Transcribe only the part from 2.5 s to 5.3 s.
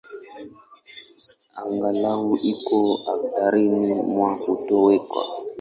iko hatarini mwa kutoweka.